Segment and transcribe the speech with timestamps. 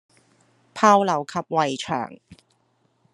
[0.73, 2.17] 炮樓及圍牆